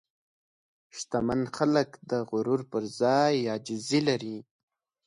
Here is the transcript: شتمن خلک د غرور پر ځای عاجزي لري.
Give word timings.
شتمن 0.97 1.41
خلک 1.55 1.89
د 2.09 2.11
غرور 2.29 2.61
پر 2.71 2.83
ځای 2.99 3.35
عاجزي 3.51 3.99
لري. 4.09 4.37